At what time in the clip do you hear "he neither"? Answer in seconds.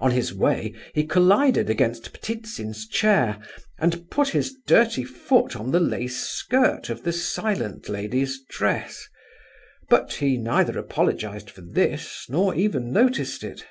10.14-10.76